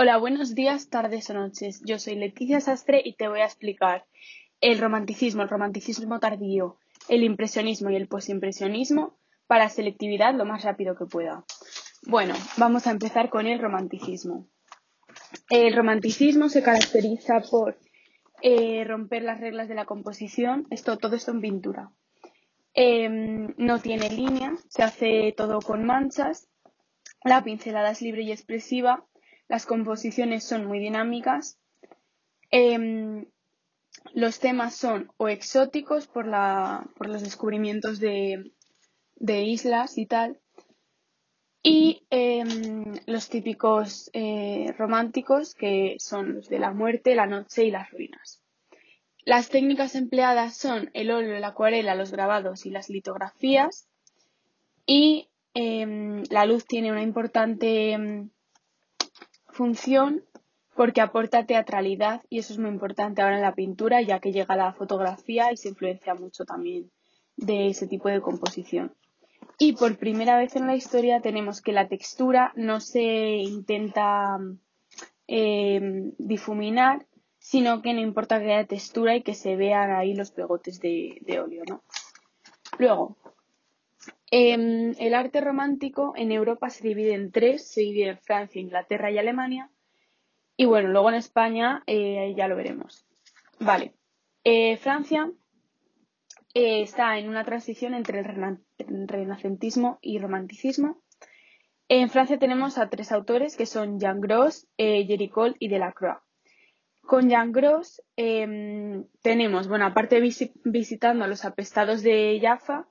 Hola, 0.00 0.16
buenos 0.16 0.54
días, 0.54 0.90
tardes 0.90 1.28
o 1.28 1.34
noches. 1.34 1.82
Yo 1.84 1.98
soy 1.98 2.14
Leticia 2.14 2.60
Sastre 2.60 3.02
y 3.04 3.16
te 3.16 3.26
voy 3.26 3.40
a 3.40 3.46
explicar 3.46 4.06
el 4.60 4.78
romanticismo, 4.78 5.42
el 5.42 5.48
romanticismo 5.48 6.20
tardío, 6.20 6.78
el 7.08 7.24
impresionismo 7.24 7.90
y 7.90 7.96
el 7.96 8.06
posimpresionismo 8.06 9.18
para 9.48 9.68
selectividad 9.68 10.36
lo 10.36 10.44
más 10.44 10.62
rápido 10.62 10.94
que 10.94 11.06
pueda. 11.06 11.44
Bueno, 12.06 12.34
vamos 12.58 12.86
a 12.86 12.92
empezar 12.92 13.28
con 13.28 13.48
el 13.48 13.58
romanticismo. 13.58 14.46
El 15.50 15.74
romanticismo 15.74 16.48
se 16.48 16.62
caracteriza 16.62 17.40
por 17.50 17.76
eh, 18.40 18.84
romper 18.84 19.24
las 19.24 19.40
reglas 19.40 19.66
de 19.66 19.74
la 19.74 19.84
composición, 19.84 20.68
esto, 20.70 20.96
todo 20.98 21.16
esto 21.16 21.32
en 21.32 21.40
pintura. 21.40 21.90
Em, 22.72 23.52
no 23.56 23.80
tiene 23.80 24.10
línea, 24.10 24.54
se 24.68 24.84
hace 24.84 25.34
todo 25.36 25.60
con 25.60 25.84
manchas, 25.84 26.48
la 27.24 27.42
pincelada 27.42 27.90
es 27.90 28.00
libre 28.00 28.22
y 28.22 28.30
expresiva, 28.30 29.04
las 29.48 29.64
composiciones 29.64 30.44
son 30.44 30.66
muy 30.66 30.78
dinámicas. 30.78 31.58
Em, 32.50 33.26
los 34.14 34.38
temas 34.38 34.74
son 34.74 35.10
o 35.16 35.28
exóticos 35.28 36.06
por, 36.06 36.26
los 36.26 37.22
descubrimientos 37.22 37.98
de, 37.98 38.52
islas 39.18 39.98
y 39.98 40.06
tal. 40.06 40.38
Y 41.62 42.06
em, 42.10 42.94
los 43.06 43.28
típicos 43.28 44.10
eh, 44.12 44.72
románticos 44.78 45.54
que 45.54 45.96
son 45.98 46.34
los 46.34 46.48
de 46.48 46.58
la 46.58 46.72
muerte, 46.72 47.14
la 47.14 47.26
noche 47.26 47.64
y 47.64 47.70
las 47.70 47.90
ruinas. 47.90 48.42
Las 49.24 49.48
técnicas 49.50 49.94
empleadas 49.94 50.56
son 50.56 50.90
el 50.94 51.10
óleo, 51.10 51.38
la 51.38 51.48
acuarela, 51.48 51.94
los 51.94 52.12
grabados 52.12 52.64
y 52.64 52.70
las 52.70 52.88
litografías. 52.88 53.88
Y 54.86 55.28
em, 55.52 56.22
la 56.30 56.46
luz 56.46 56.64
tiene 56.66 56.92
una 56.92 57.02
importante 57.02 58.30
función 59.58 60.22
porque 60.76 61.00
aporta 61.00 61.44
teatralidad 61.44 62.22
y 62.30 62.38
eso 62.38 62.52
es 62.52 62.60
muy 62.60 62.70
importante 62.70 63.20
ahora 63.20 63.34
en 63.34 63.42
la 63.42 63.56
pintura 63.56 64.00
ya 64.02 64.20
que 64.20 64.30
llega 64.30 64.54
la 64.54 64.72
fotografía 64.72 65.52
y 65.52 65.56
se 65.56 65.70
influencia 65.70 66.14
mucho 66.14 66.44
también 66.44 66.92
de 67.36 67.66
ese 67.66 67.88
tipo 67.88 68.08
de 68.08 68.20
composición. 68.20 68.94
Y 69.58 69.72
por 69.72 69.98
primera 69.98 70.38
vez 70.38 70.54
en 70.54 70.68
la 70.68 70.76
historia 70.76 71.20
tenemos 71.20 71.60
que 71.60 71.72
la 71.72 71.88
textura 71.88 72.52
no 72.54 72.78
se 72.78 73.02
intenta 73.02 74.38
eh, 75.26 76.12
difuminar, 76.18 77.06
sino 77.40 77.82
que 77.82 77.92
no 77.94 78.00
importa 78.00 78.38
que 78.38 78.54
haya 78.54 78.68
textura 78.68 79.16
y 79.16 79.22
que 79.22 79.34
se 79.34 79.56
vean 79.56 79.90
ahí 79.90 80.14
los 80.14 80.30
pegotes 80.30 80.80
de, 80.80 81.40
óleo, 81.44 81.64
¿no? 81.68 81.82
Luego, 82.78 83.16
Em, 84.30 84.94
el 84.98 85.14
arte 85.14 85.40
romántico 85.40 86.12
en 86.16 86.32
Europa 86.32 86.68
se 86.68 86.86
divide 86.86 87.14
en 87.14 87.32
tres, 87.32 87.66
se 87.72 87.80
divide 87.80 88.10
en 88.10 88.18
Francia, 88.18 88.60
Inglaterra 88.60 89.10
y 89.10 89.18
Alemania. 89.18 89.70
Y 90.56 90.66
bueno, 90.66 90.88
luego 90.88 91.08
en 91.08 91.14
España 91.14 91.82
eh, 91.86 92.34
ya 92.36 92.48
lo 92.48 92.56
veremos. 92.56 93.06
Vale, 93.58 93.94
eh, 94.44 94.76
Francia 94.76 95.30
eh, 96.52 96.82
está 96.82 97.18
en 97.18 97.28
una 97.28 97.44
transición 97.44 97.94
entre 97.94 98.20
el 98.20 99.06
renacentismo 99.08 99.98
y 100.02 100.18
romanticismo. 100.18 101.02
En 101.88 102.10
Francia 102.10 102.38
tenemos 102.38 102.76
a 102.76 102.90
tres 102.90 103.12
autores 103.12 103.56
que 103.56 103.64
son 103.64 103.98
Jean 103.98 104.20
Gros, 104.20 104.68
Jericole 104.76 105.56
y 105.58 105.68
Delacroix. 105.68 106.18
Con 107.00 107.30
Jean 107.30 107.52
Gros 107.52 108.02
em, 108.16 109.06
tenemos, 109.22 109.68
bueno, 109.68 109.86
aparte 109.86 110.20
visitando 110.20 111.24
a 111.24 111.28
los 111.28 111.46
apestados 111.46 112.02
de 112.02 112.38
Jaffa, 112.42 112.86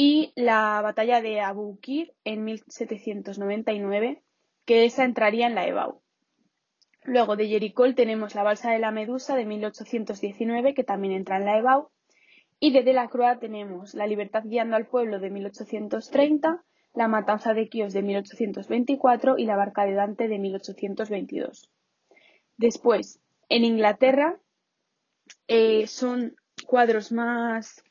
y 0.00 0.32
la 0.36 0.80
batalla 0.80 1.20
de 1.20 1.40
Abu 1.40 1.80
Qir 1.80 2.14
en 2.22 2.44
1799, 2.44 4.22
que 4.64 4.84
esa 4.84 5.04
entraría 5.04 5.48
en 5.48 5.56
la 5.56 5.66
EBAU. 5.66 6.00
Luego 7.02 7.34
de 7.34 7.48
Jericó 7.48 7.92
tenemos 7.96 8.36
la 8.36 8.44
balsa 8.44 8.70
de 8.70 8.78
la 8.78 8.92
Medusa 8.92 9.34
de 9.34 9.44
1819, 9.44 10.74
que 10.74 10.84
también 10.84 11.14
entra 11.14 11.38
en 11.38 11.46
la 11.46 11.58
EBAU. 11.58 11.90
Y 12.60 12.72
de 12.72 12.84
Delacroix 12.84 13.40
tenemos 13.40 13.94
La 13.94 14.06
libertad 14.06 14.44
guiando 14.44 14.76
al 14.76 14.86
pueblo 14.86 15.18
de 15.18 15.30
1830, 15.30 16.64
La 16.94 17.08
matanza 17.08 17.52
de 17.52 17.68
Quíos 17.68 17.92
de 17.92 18.02
1824 18.02 19.36
y 19.36 19.46
La 19.46 19.56
barca 19.56 19.84
de 19.84 19.94
Dante 19.94 20.28
de 20.28 20.38
1822. 20.38 21.72
Después, 22.56 23.20
en 23.48 23.64
Inglaterra, 23.64 24.38
eh, 25.48 25.88
son 25.88 26.36
cuadros 26.68 27.10
más 27.10 27.82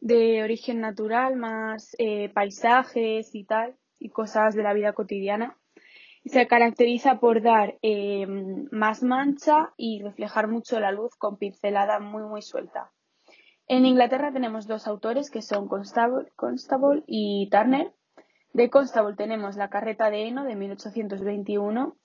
de 0.00 0.42
origen 0.42 0.80
natural, 0.80 1.36
más 1.36 1.94
eh, 1.98 2.28
paisajes 2.30 3.34
y 3.34 3.44
tal, 3.44 3.76
y 3.98 4.10
cosas 4.10 4.54
de 4.54 4.62
la 4.62 4.74
vida 4.74 4.92
cotidiana. 4.92 5.56
Se 6.24 6.46
caracteriza 6.48 7.20
por 7.20 7.40
dar 7.40 7.78
em, 7.82 8.68
más 8.72 9.02
mancha 9.02 9.72
y 9.76 10.02
reflejar 10.02 10.48
mucho 10.48 10.80
la 10.80 10.90
luz 10.90 11.14
con 11.16 11.38
pincelada 11.38 12.00
muy 12.00 12.24
muy 12.24 12.42
suelta. 12.42 12.90
En 13.68 13.84
Inglaterra 13.84 14.32
tenemos 14.32 14.66
dos 14.66 14.86
autores 14.86 15.30
que 15.30 15.42
son 15.42 15.68
Constable, 15.68 16.30
Constable 16.36 17.02
y 17.06 17.48
Turner. 17.50 17.92
De 18.52 18.70
Constable 18.70 19.16
tenemos 19.16 19.56
La 19.56 19.70
carreta 19.70 20.10
de 20.10 20.26
heno 20.26 20.44
de 20.44 20.56
1821 20.56 21.96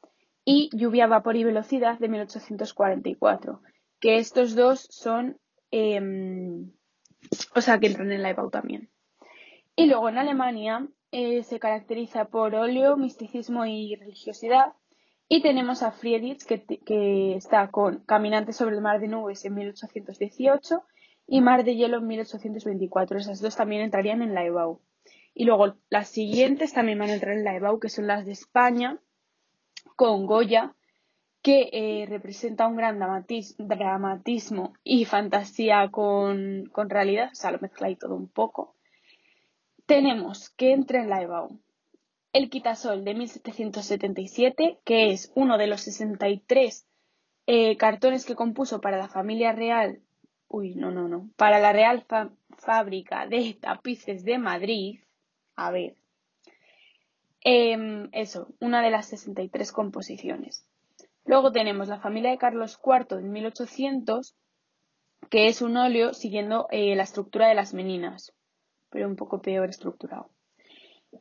y 0.44 0.69
Lluvia, 0.75 1.08
vapor 1.08 1.35
y 1.35 1.44
velocidad 1.44 2.00
de 2.00 2.09
1844, 2.09 3.62
que 4.00 4.18
estos 4.18 4.56
dos 4.56 4.88
son 4.90 5.40
em, 5.72 6.72
o 7.56 7.62
sea 7.62 7.80
que 7.80 7.88
entran 7.88 8.12
en 8.12 8.24
la 8.24 8.30
EBAU 8.30 8.50
también. 8.50 8.90
Y 9.76 9.86
luego 9.88 10.09
en 10.09 10.18
Alemania 10.18 10.88
eh, 11.12 11.44
se 11.44 11.59
caracteriza 11.59 12.26
por 12.26 12.56
óleo, 12.56 12.98
misticismo 12.98 13.66
y 13.66 13.96
religiosidad. 13.96 14.74
Y 15.28 15.42
tenemos 15.42 15.82
a 15.82 15.92
Friedrich, 15.92 16.44
que, 16.46 17.36
está 17.36 17.70
con 17.70 18.04
Caminante 18.06 18.52
sobre 18.52 18.76
el 18.76 18.82
mar 18.82 19.00
de 19.00 19.08
nubes 19.08 19.46
en 19.46 19.56
1818 19.56 20.84
y 21.28 21.40
Mar 21.40 21.64
de 21.64 21.76
hielo 21.76 22.00
en 22.00 22.08
1824. 22.08 23.18
Esas 23.18 23.40
dos 23.40 23.56
también 23.56 23.82
entrarían 23.82 24.22
en 24.22 24.34
la 24.34 24.44
EBAU. 24.44 24.82
Y 25.34 25.46
luego 25.46 25.78
las 25.90 26.09
siguientes 26.09 26.74
también 26.74 27.00
van 27.00 27.09
a 27.09 27.14
entrar 27.14 27.38
en 27.38 27.46
la 27.46 27.56
EBAU, 27.56 27.80
que 27.80 27.88
son 27.88 28.08
las 28.08 28.26
de 28.26 28.34
España, 28.34 29.00
con 29.96 30.26
Goya, 30.26 30.76
que 31.41 31.69
eh, 31.72 32.06
representa 32.07 32.68
un 32.68 32.75
gran 32.75 33.00
dramatismo 33.00 34.74
y 34.84 35.06
fantasía 35.06 35.90
con, 35.90 36.72
realidad, 36.75 37.29
o 37.31 37.35
sea, 37.35 37.52
lo 37.52 37.59
mezcla 37.59 37.94
todo 37.96 38.16
un 38.16 38.28
poco. 38.28 38.75
Tenemos 39.85 40.50
que 40.52 40.74
entra 40.74 41.02
en 41.02 41.09
la 41.09 41.50
el 42.34 42.50
quitasol 42.50 43.03
de 43.03 43.13
1777, 43.13 44.79
que 44.85 45.12
es 45.12 45.31
uno 45.35 45.57
de 45.57 45.68
los 45.68 45.81
63 45.81 46.88
eh, 47.47 47.75
cartones 47.75 48.25
que 48.25 48.35
compuso 48.35 48.79
para 48.79 48.97
la 48.97 49.09
familia 49.09 49.52
real, 49.52 50.02
uy, 50.47 50.75
no, 50.75 50.91
no, 50.91 51.08
no, 51.08 51.29
para 51.35 51.59
la 51.59 51.73
Real 51.73 52.06
Fábrica 52.58 53.25
de 53.25 53.58
Tapices 53.59 54.23
de 54.23 54.38
Madrid. 54.38 55.00
A 55.56 55.72
ver, 55.72 55.96
em, 57.41 58.09
eso, 58.12 58.53
una 58.59 58.81
de 58.81 58.91
las 58.91 59.08
63 59.08 59.72
composiciones. 59.72 60.66
Luego 61.26 61.52
tenemos 61.52 61.88
la 61.88 62.00
familia 62.00 62.30
de 62.32 62.38
Carlos 62.38 62.80
IV 62.84 63.18
de 63.18 63.24
1800, 63.24 64.36
que 65.30 65.48
es 65.48 65.62
un 65.62 65.78
óleo 65.78 66.14
siguiendo 66.14 66.68
eh, 66.72 66.96
la 66.96 67.04
estructura 67.04 67.48
de 67.48 67.56
las 67.56 67.74
meninas, 67.74 68.34
pero 68.90 69.08
un 69.08 69.16
poco 69.16 69.42
peor 69.42 69.70
estructurado. 69.70 70.30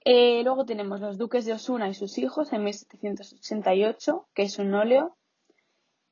Eh, 0.05 0.43
luego 0.45 0.65
tenemos 0.65 1.01
los 1.01 1.19
duques 1.19 1.45
de 1.45 1.53
Osuna 1.53 1.89
y 1.89 1.95
sus 1.95 2.17
hijos 2.19 2.53
en 2.53 2.63
1788, 2.65 4.29
que 4.35 4.43
es 4.43 4.59
un 4.59 4.75
óleo. 4.75 5.17